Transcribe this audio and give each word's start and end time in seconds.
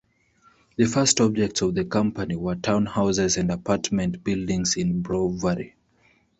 The 0.77 0.85
first 0.87 1.21
objects 1.21 1.61
of 1.61 1.75
the 1.75 1.85
company 1.85 2.35
were 2.35 2.55
townhouses 2.55 3.37
and 3.37 3.51
apartment 3.51 4.23
buildings 4.23 4.75
in 4.75 5.03
Brovary. 5.03 5.75